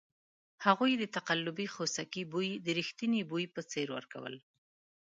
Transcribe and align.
هغوی 0.65 0.91
د 0.97 1.03
تقلبي 1.17 1.67
خوسکي 1.73 2.23
بوی 2.31 2.49
د 2.65 2.67
ریښتني 2.79 3.21
بوی 3.29 3.45
په 3.55 3.61
څېر 3.71 3.87
ورکول. 3.97 4.35